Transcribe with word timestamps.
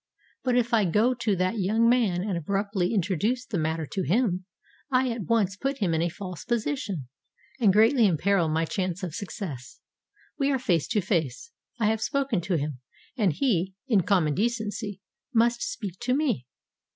But 0.41 0.55
if 0.55 0.73
I 0.73 0.85
go 0.85 1.13
to 1.13 1.35
that 1.35 1.59
young 1.59 1.87
man 1.87 2.21
and 2.23 2.35
abruptly 2.35 2.91
introduce 2.91 3.45
the 3.45 3.59
matter 3.59 3.85
to 3.91 4.01
him, 4.01 4.45
I 4.89 5.11
at 5.11 5.25
once 5.25 5.55
put 5.55 5.77
him 5.77 5.93
in 5.93 6.01
a 6.01 6.09
false 6.09 6.43
position, 6.43 7.07
and 7.59 7.71
greatly 7.71 8.07
imperil 8.07 8.49
my 8.49 8.65
chance 8.65 9.03
of 9.03 9.13
success. 9.13 9.79
We 10.39 10.49
are 10.51 10.57
face 10.57 10.87
to 10.87 11.01
face; 11.01 11.51
I 11.79 11.85
have 11.85 12.01
spoken 12.01 12.41
to 12.41 12.55
him, 12.55 12.79
and 13.15 13.31
he, 13.31 13.75
in 13.87 14.01
common 14.01 14.33
decency, 14.33 15.01
must 15.35 15.61
speak 15.61 15.99
to 15.99 16.15
me. 16.15 16.47